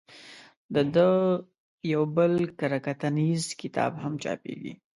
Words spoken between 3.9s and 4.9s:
هم چاپېږي.